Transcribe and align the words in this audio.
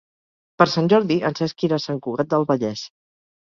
Per 0.61 0.65
Sant 0.75 0.89
Jordi 0.93 1.19
en 1.31 1.37
Cesc 1.41 1.67
irà 1.69 1.81
a 1.83 1.87
Sant 1.87 2.03
Cugat 2.09 2.35
del 2.35 2.51
Vallès. 2.55 2.87